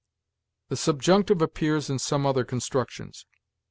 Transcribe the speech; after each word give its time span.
"The 0.69 0.75
subjunctive 0.77 1.43
appears 1.43 1.87
in 1.87 1.99
some 1.99 2.25
other 2.25 2.43
constructions. 2.43 3.27